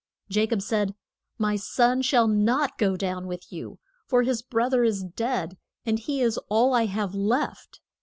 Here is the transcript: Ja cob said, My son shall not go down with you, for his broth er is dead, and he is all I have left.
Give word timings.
Ja 0.29 0.47
cob 0.47 0.63
said, 0.63 0.95
My 1.37 1.55
son 1.55 2.01
shall 2.01 2.27
not 2.27 2.79
go 2.79 2.97
down 2.97 3.27
with 3.27 3.51
you, 3.53 3.77
for 4.07 4.23
his 4.23 4.41
broth 4.41 4.73
er 4.73 4.83
is 4.83 5.03
dead, 5.03 5.59
and 5.85 5.99
he 5.99 6.23
is 6.23 6.39
all 6.49 6.73
I 6.73 6.87
have 6.87 7.13
left. 7.13 7.81